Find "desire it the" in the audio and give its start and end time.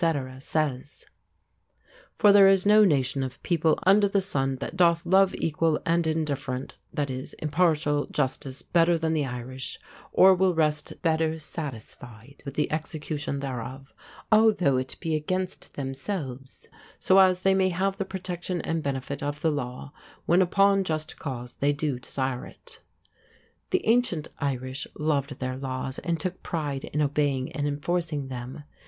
21.99-23.85